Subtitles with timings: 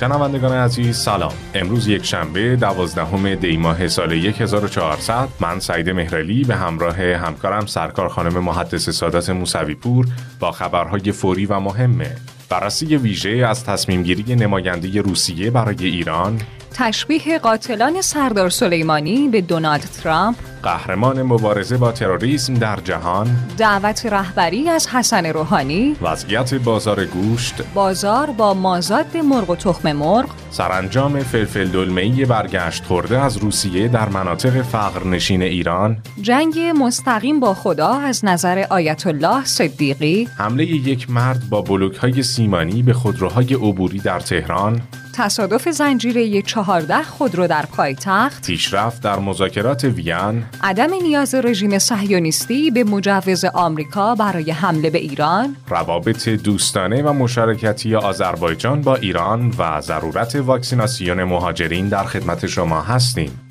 [0.00, 1.32] شنوندگان عزیز سلام.
[1.54, 8.08] امروز یک شنبه دوازدهم دی ماه سال 1400 من سعید مهرلی به همراه همکارم سرکار
[8.08, 10.06] خانم محدث سادات موسوی پور
[10.40, 12.16] با خبرهای فوری و مهمه
[12.48, 16.40] بررسی ویژه از تصمیم گیری نماینده روسیه برای ایران.
[16.74, 20.36] تشبیه قاتلان سردار سلیمانی به دونالد ترامپ.
[20.66, 23.36] قهرمان مبارزه با تروریسم در جهان.
[23.58, 25.96] دعوت رهبری از حسن روحانی.
[26.02, 27.54] وضعیت بازار گوشت.
[27.74, 30.26] بازار با مازاد مرغ و تخم مرغ.
[30.50, 35.98] سرانجام فلفل دلمه‌ای برگشت خورده از روسیه در مناطق فقرنشین ایران.
[36.20, 40.28] جنگ مستقیم با خدا از نظر آیت الله صدیقی.
[40.36, 44.80] حمله یک مرد با بلوک‌های سیمانی به خودروهای عبوری در تهران.
[45.14, 48.46] تصادف زنجیره چهارده خودرو در پایتخت.
[48.46, 50.44] پیشرفت در مذاکرات وین.
[50.62, 55.56] عدم نیاز رژیم صهیونیستی به مجوز آمریکا برای حمله به ایران.
[55.68, 63.45] روابط دوستانه و مشارکتی آذربایجان با ایران و ضرورت واکسیناسیون مهاجرین در خدمت شما هستیم.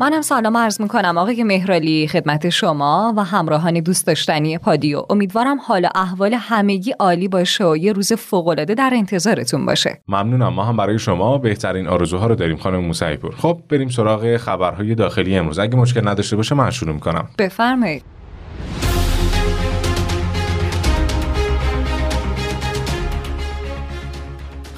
[0.00, 5.02] منم سلام عرض می‌کنم آقای مهرالی خدمت شما و همراهان دوست داشتنی پادیو.
[5.10, 9.98] امیدوارم حال احوال همگی عالی باشه و یه روز فوقالعاده در انتظارتون باشه.
[10.08, 10.48] ممنونم.
[10.48, 13.34] ما هم برای شما بهترین آرزوها رو داریم خانم موسعی پور.
[13.36, 15.58] خب بریم سراغ خبرهای داخلی امروز.
[15.58, 17.28] اگه مشکل نداشته باشه من شروع می‌کنم.
[17.38, 18.02] بفرمایید.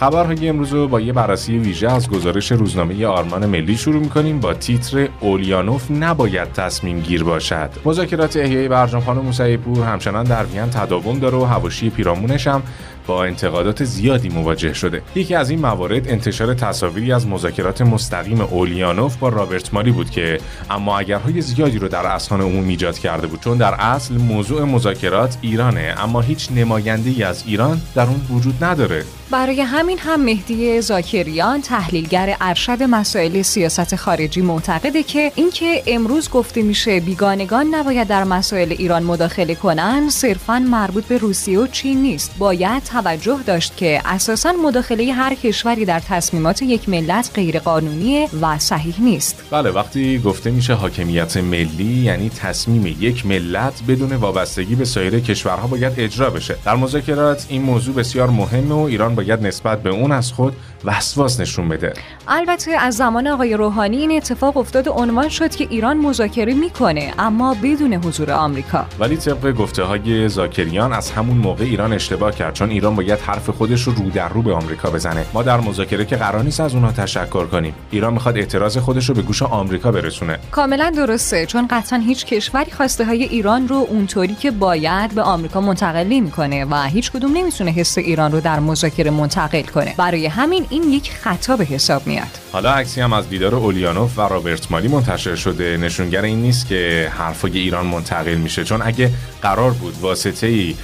[0.03, 4.41] خبرهای امروز رو با یه بررسی ویژه از گزارش روزنامه آرمان ملی شروع می‌کنیم.
[4.41, 7.71] با تیتر اولیانوف نباید تصمیم گیر باشد.
[7.85, 12.63] مذاکرات احیای برجام خانم موسعی همچنان در وین تداوم داره و هواشی پیرامونش هم
[13.07, 15.03] با انتقادات زیادی مواجه شده.
[15.15, 20.39] یکی از این موارد انتشار تصاویری از مذاکرات مستقیم اولیانوف با رابرت مالی بود که
[20.71, 25.37] اما اگرهای زیادی رو در اسهان عموم ایجاد کرده بود چون در اصل موضوع مذاکرات
[25.41, 29.05] ایرانه اما هیچ نماینده از ایران در اون وجود نداره.
[29.31, 36.63] برای همین هم مهدی زاکریان تحلیلگر ارشد مسائل سیاست خارجی معتقده که اینکه امروز گفته
[36.63, 42.39] میشه بیگانگان نباید در مسائل ایران مداخله کنن صرفا مربوط به روسیه و چین نیست.
[42.39, 48.59] باید توجه داشت که اساسا مداخله هر کشوری در تصمیمات یک ملت غیر قانونی و
[48.59, 49.45] صحیح نیست.
[49.51, 55.67] بله وقتی گفته میشه حاکمیت ملی یعنی تصمیم یک ملت بدون وابستگی به سایر کشورها
[55.67, 56.57] باید اجرا بشه.
[56.65, 61.41] در مذاکرات این موضوع بسیار مهمه و ایران باید نسبت به اون از خود وسواس
[61.41, 61.93] نشون بده.
[62.29, 67.15] البته از زمان آقای روحانی این اتفاق افتاد و عنوان شد که ایران مذاکره می‌کنه
[67.19, 68.87] اما بدون حضور آمریکا.
[68.99, 73.51] ولی طبق گفته های زاکریان از همون موقع ایران اشتباه کرد چون ایران باید حرف
[73.51, 75.25] خودش رو رو در رو به آمریکا بزنه.
[75.35, 77.75] ما در مذاکره که قرار نیست از اونها تشکر کنیم.
[77.91, 80.39] ایران می‌خواد اعتراض خودش رو به گوش آمریکا برسونه.
[80.51, 85.61] کاملا درسته چون قطعا هیچ کشوری خواسته های ایران رو اونطوری که باید به آمریکا
[85.61, 89.95] منتقل نمی‌کنه و هیچ کدوم نمی‌تونه حس ایران رو در مذاکره منتقل کنه.
[89.97, 92.39] برای همین این یک خطا به حساب میاد.
[92.53, 95.77] حالا عکسی هم از دیدار اولیانوف و رابرت مالی منتشر شده.
[95.77, 99.11] نشونگر این نیست که حرفای ایران منتقل میشه چون اگه
[99.43, 100.75] قرار بود واسطه ای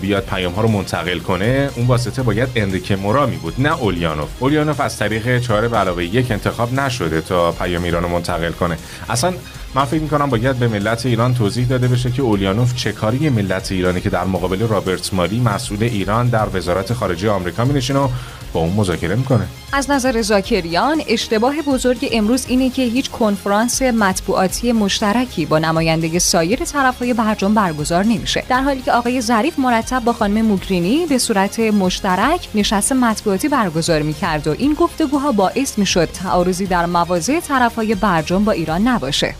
[0.00, 4.28] بیاد پیام ها رو منتقل کنه اون واسطه باید اندریک مورا می بود نه اولیانوف.
[4.38, 8.76] اولیانوف از طریق چهار علاوه یک انتخاب نشده تا پیام ایران رو منتقل کنه.
[9.08, 9.32] اصلا
[9.74, 13.72] من فکر می‌کنم باید به ملت ایران توضیح داده بشه که اولیانوف چه کاری ملت
[13.72, 18.08] ایرانی که در مقابل رابرت ماری مسئول ایران در وزارت خارجه آمریکا مینشینه و
[18.52, 24.72] با اون مذاکره می‌کنه از نظر زاکریان اشتباه بزرگ امروز اینه که هیچ کنفرانس مطبوعاتی
[24.72, 28.44] مشترکی با نماینده سایر طرفهای برجام برگزار نمیشه.
[28.48, 34.02] در حالی که آقای ظریف مرتب با خانم موکرینی به صورت مشترک نشست مطبوعاتی برگزار
[34.02, 39.34] می‌کرد و این گفتگوها باعث می‌شد تعارضی در مواضع طرفهای برجام با ایران نباشه.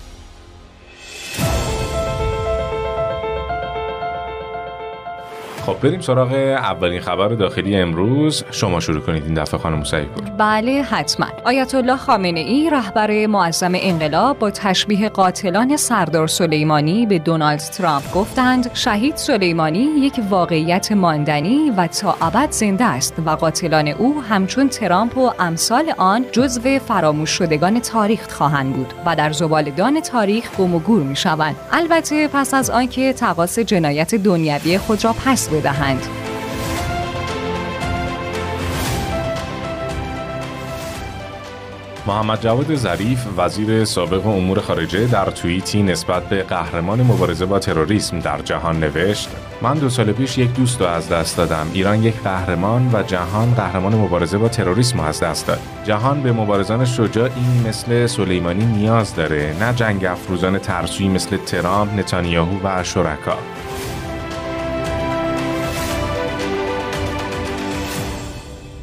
[5.66, 8.44] خب بریم سراغ اولین خبر داخلی امروز.
[8.50, 11.26] شما شروع کنید این دفعه خانم پور بله حتما.
[11.44, 18.12] آیت الله خامنه ای رهبر معظم انقلاب با تشبیه قاتلان سردار سلیمانی به دونالد ترامپ
[18.12, 24.68] گفتند شهید سلیمانی یک واقعیت ماندنی و تا ابد زنده است و قاتلان او همچون
[24.68, 30.74] ترامپ و امثال آن جزو فراموش شدگان تاریخ خواهند بود و در زبالدان تاریخ گم
[30.74, 36.06] و گور می شوند البته پس از آنکه تقاس جنایت دنیوی خود را پس بدهند.
[42.06, 48.18] محمد جواد ظریف وزیر سابق امور خارجه در توییتی نسبت به قهرمان مبارزه با تروریسم
[48.18, 49.28] در جهان نوشت
[49.62, 51.66] من دو سال پیش یک دوست رو از دست دادم.
[51.72, 55.60] ایران یک قهرمان و جهان قهرمان مبارزه با تروریسم از دست داد.
[55.84, 62.58] جهان به مبارزان شجاعی مثل سلیمانی نیاز داره نه جنگ افروزان ترسویی مثل ترامپ نتانیاهو
[62.64, 63.38] و شرکا.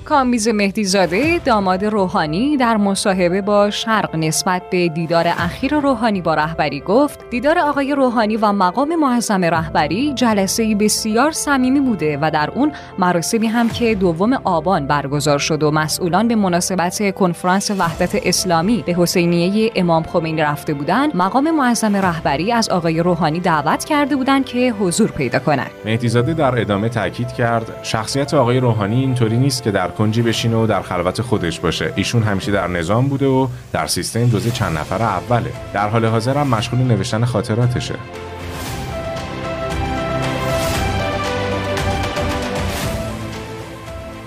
[0.10, 6.80] کامیز مهدیزاده داماد روحانی در مصاحبه با شرق نسبت به دیدار اخیر روحانی با رهبری
[6.80, 12.72] گفت دیدار آقای روحانی و مقام معظم رهبری جلسه بسیار صمیمی بوده و در اون
[13.00, 18.94] مراسمی هم که دوم آبان برگزار شد و مسئولان به مناسبت کنفرانس وحدت اسلامی به
[18.94, 24.74] حسینیه امام خمینی رفته بودند مقام معظم رهبری از آقای روحانی دعوت کرده بودند که
[24.80, 29.88] حضور پیدا کنند مهدیزاده در ادامه تاکید کرد شخصیت آقای روحانی اینطوری نیست که در
[30.00, 31.94] کنجی بشینه و در خلوت خودش باشه.
[31.96, 35.52] ایشون همیشه در نظام بوده و در سیستم جزء چند نفر اوله.
[35.74, 37.96] در حال حاضر هم مشغول نوشتن خاطراتشه.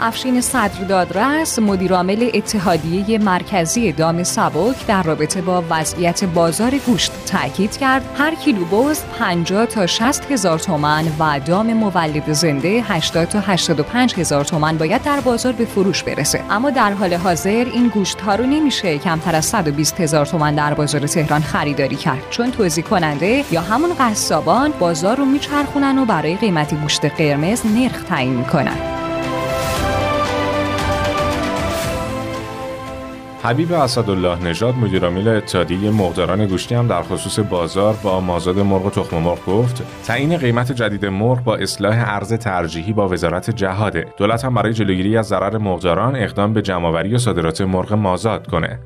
[0.03, 7.77] افشین صدر دادرس مدیرعامل اتحادیه مرکزی دام سبک در رابطه با وضعیت بازار گوشت تاکید
[7.77, 13.41] کرد هر کیلو بز 50 تا 60 هزار تومن و دام مولد زنده 80 تا
[13.41, 16.41] 85 هزار تومن باید در بازار به فروش برسه.
[16.51, 20.75] اما در حال حاضر این گوشت ها رو نمیشه کمتر از 120 هزار تومن در
[20.75, 22.23] بازار تهران خریداری کرد.
[22.31, 28.03] چون توزیع کننده یا همون قصابان بازار رو میچرخونن و برای قیمت گوشت قرمز نرخ
[28.05, 28.92] تعیین می‌کنن.
[33.45, 39.17] حبیب اسدالله نژاد مدیرعامل اتحادیه مقداران گوشتی هم در خصوص بازار با مازاد مرغ تخم
[39.19, 44.07] مرغ گفت تعیین قیمت جدید مرغ با اصلاح ارز ترجیحی با وزارت جهاده.
[44.17, 48.79] دولت هم برای جلوگیری از ضرر مقداران اقدام به جمعآوری و صادرات مرغ مازاد کنه.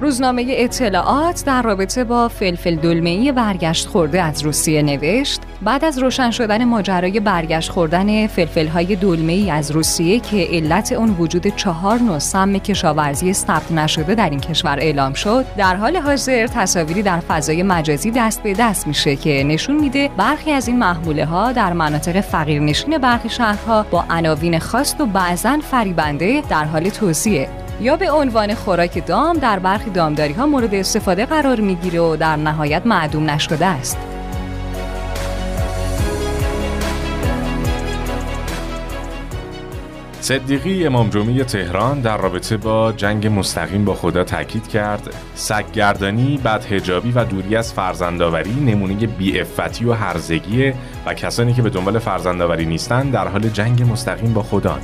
[0.00, 6.30] روزنامه اطلاعات در رابطه با فلفل دلمه‌ای برگشت خورده از روسیه نوشت بعد از روشن
[6.30, 12.58] شدن ماجرای برگشت خوردن فلفل‌های دلمه‌ای از روسیه که علت اون وجود چهار نوع سم
[12.58, 18.10] کشاورزی ثبت نشده در این کشور اعلام شد در حال حاضر تصاویری در فضای مجازی
[18.10, 22.98] دست به دست میشه که نشون میده برخی از این محموله ها در مناطق فقیرنشین
[22.98, 29.06] برخی شهرها با عناوین خاص و بعضا فریبنده در حال توزیعه یا به عنوان خوراک
[29.06, 33.98] دام در برخی دامداری ها مورد استفاده قرار می‌گیره و در نهایت معدوم نشده است.
[40.20, 47.12] صدیقی امام جمعه تهران در رابطه با جنگ مستقیم با خدا تاکید کرد سگگردانی، بدهجابی
[47.12, 50.72] و دوری از فرزندآوری نمونه بیعفتی و هرزگی
[51.06, 54.78] و کسانی که به دنبال فرزندآوری نیستند در حال جنگ مستقیم با خدا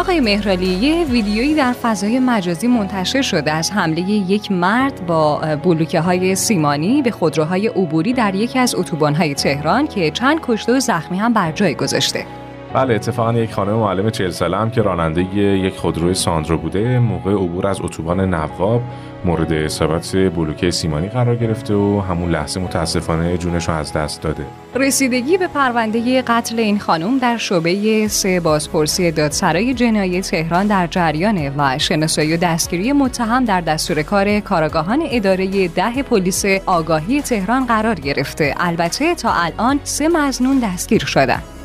[0.00, 6.00] آقای مهرالی یه ویدیویی در فضای مجازی منتشر شده از حمله یک مرد با بلوکه
[6.00, 11.18] های سیمانی به خودروهای عبوری در یکی از اتوبان‌های تهران که چند کشته و زخمی
[11.18, 12.39] هم بر جای گذاشته.
[12.74, 17.32] بله اتفاقا یک خانم معلم 40 ساله هم که راننده یک خودروی ساندرو بوده موقع
[17.32, 18.82] عبور از اتوبان نواب
[19.24, 24.46] مورد اصابت بلوکه سیمانی قرار گرفته و همون لحظه متاسفانه جونش رو از دست داده.
[24.74, 31.52] رسیدگی به پرونده قتل این خانم در شعبه سه بازپرسی دادسرای جنایی تهران در جریانه
[31.56, 37.94] و شناسایی و دستگیری متهم در دستور کار کاراگاهان اداره ده پلیس آگاهی تهران قرار
[37.94, 38.54] گرفته.
[38.56, 41.59] البته تا الان سه مزنون دستگیر شدند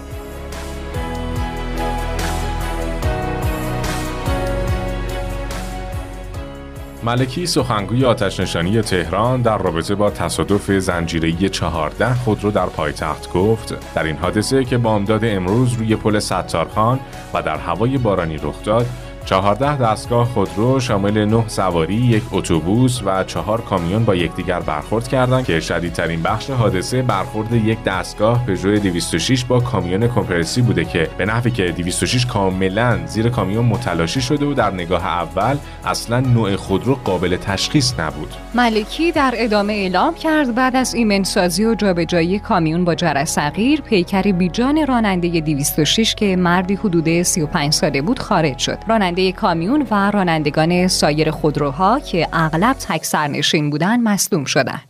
[7.06, 13.94] ملکی سخنگوی آتش نشانی تهران در رابطه با تصادف زنجیره‌ای 14 خودرو در پایتخت گفت.
[13.96, 17.00] در این حادثه که بامداد امروز روی پل ستارخان
[17.34, 18.86] و در هوای بارانی رخ داد
[19.26, 25.46] چهارده دستگاه خودرو شامل نه سواری، یک اتوبوس و چهار کامیون با یکدیگر برخورد کردند
[25.46, 31.26] که شدیدترین بخش حادثه برخورد یک دستگاه پژو 206 با کامیون کمپرسی بوده که به
[31.26, 36.96] نحوی که 206 کاملا زیر کامیون متلاشی شده و در نگاه اول اصلا نوع خودرو
[36.96, 38.34] قابل تشخیص نبود.
[38.56, 44.22] ملکی در ادامه اعلام کرد بعد از ایمنسازی و جابجایی کامیون با جرس صغیر پیکر
[44.22, 48.78] بیجان راننده 206 که مردی حدود 35 ساله بود خارج شد.
[48.88, 54.84] راننده راننده کامیون و رانندگان سایر خودروها که اغلب تک سرنشین بودند مصدوم شدند.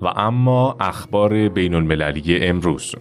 [0.00, 2.94] و اما اخبار بین المللی امروز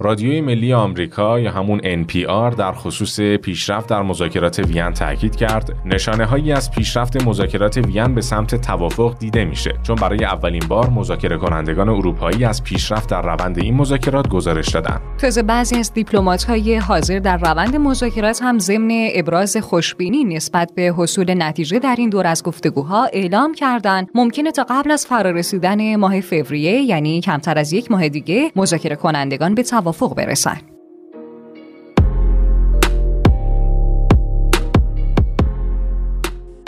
[0.00, 5.76] رادیوی ملی آمریکا یا همون NPR در خصوص پیشرفت در مذاکرات وین تاکید کرد.
[5.84, 9.74] نشانه هایی از پیشرفت مذاکرات وین به سمت توافق دیده میشه.
[9.82, 15.00] چون برای اولین بار مذاکره کنندگان اروپایی از پیشرفت در روند این مذاکرات گزارش دادن.
[15.18, 20.94] تازه بعضی از دیپلمات های حاضر در روند مذاکرات هم ضمن ابراز خوشبینی نسبت به
[20.96, 26.20] حصول نتیجه در این دور از گفتگوها اعلام کردند ممکنه تا قبل از فرارسیدن ماه
[26.20, 30.56] فوریه یعنی کمتر از یک ماه دیگه مذاکره کنندگان به توافق برسن.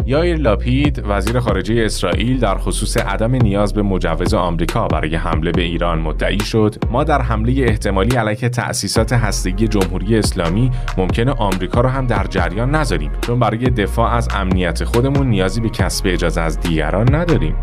[0.06, 5.62] یایر لاپید وزیر خارجه اسرائیل در خصوص عدم نیاز به مجوز آمریکا برای حمله به
[5.62, 6.74] ایران مدعی شد.
[6.90, 12.70] ما در حمله احتمالی علیه تأسیسات هستگی جمهوری اسلامی ممکنه آمریکا را هم در جریان
[12.70, 13.12] نذاریم.
[13.20, 17.56] چون برای دفاع از امنیت خودمون نیازی به کسب اجازه از دیگران نداریم.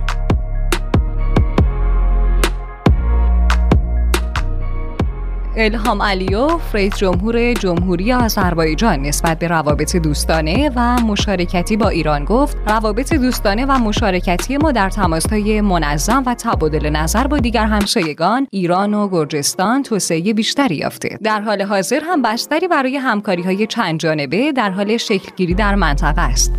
[5.57, 12.57] الهام علیوف رئیس جمهور جمهوری آذربایجان نسبت به روابط دوستانه و مشارکتی با ایران گفت
[12.67, 18.93] روابط دوستانه و مشارکتی ما در تماسهای منظم و تبادل نظر با دیگر همسایگان ایران
[18.93, 21.17] و گرجستان توسعه بیشتری یافته.
[21.23, 26.21] در حال حاضر هم بستری برای همکاری های چند جانبه در حال شکلگیری در منطقه
[26.21, 26.53] است.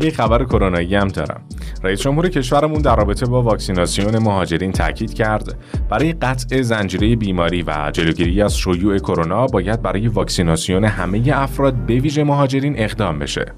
[0.00, 1.55] یه خبر کرونایی هم دارم.
[1.86, 5.58] رئیس جمهور کشورمون در رابطه با واکسیناسیون مهاجرین تاکید کرد
[5.90, 11.94] برای قطع زنجیره بیماری و جلوگیری از شیوع کرونا باید برای واکسیناسیون همه افراد به
[11.94, 13.52] ویژه مهاجرین اقدام بشه.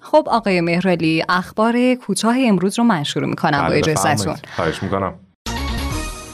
[0.00, 4.34] خب آقای مهرالی اخبار کوتاه امروز رو من شروع می‌کنم با بله، اجازهتون.
[4.56, 5.14] خواهش می‌کنم.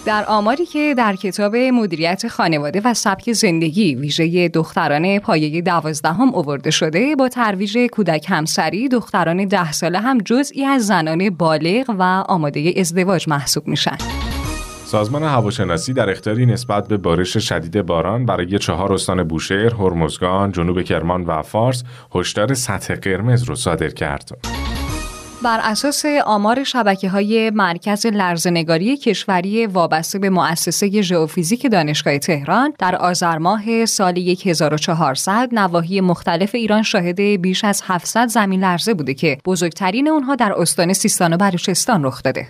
[0.05, 6.71] در آماری که در کتاب مدیریت خانواده و سبک زندگی ویژه دختران پایه دوازدهم آورده
[6.71, 12.75] شده با ترویج کودک همسری دختران ده ساله هم جزئی از زنان بالغ و آماده
[12.77, 13.97] ازدواج محسوب میشن
[14.85, 20.83] سازمان هواشناسی در اختیاری نسبت به بارش شدید باران برای چهار استان بوشهر، هرمزگان، جنوب
[20.83, 24.62] کرمان و فارس هشدار سطح قرمز رو صادر کرد.
[25.43, 32.97] بر اساس آمار شبکه های مرکز لرزنگاری کشوری وابسته به مؤسسه ژئوفیزیک دانشگاه تهران در
[32.97, 39.39] آذر ماه سال 1400 نواحی مختلف ایران شاهد بیش از 700 زمین لرزه بوده که
[39.45, 42.49] بزرگترین اونها در استان سیستان و بلوچستان رخ داده.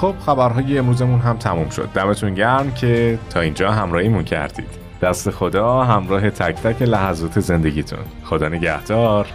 [0.00, 1.88] خب خبرهای امروزمون هم تموم شد.
[1.94, 4.84] دمتون گرم که تا اینجا همراهیمون کردید.
[5.02, 8.04] دست خدا همراه تک تک لحظات زندگیتون.
[8.24, 9.26] خدا نگهدار.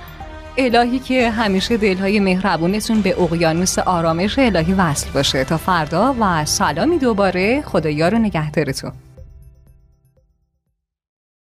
[0.59, 5.43] الهی که همیشه دلهای مهربونتون به اقیانوس آرامش الهی وصل باشه.
[5.43, 7.61] تا فردا و سلامی دوباره.
[7.61, 8.91] خدایا رو نگهدارتون.